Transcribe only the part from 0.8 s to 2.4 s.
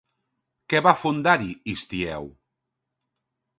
va fundar-hi Histieu?